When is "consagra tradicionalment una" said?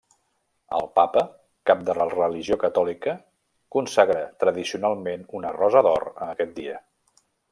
3.77-5.55